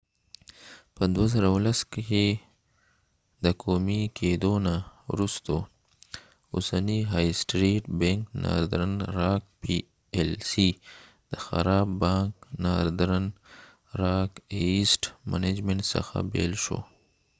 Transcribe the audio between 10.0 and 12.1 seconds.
ایل سی د خراب